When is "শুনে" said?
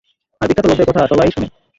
1.31-1.47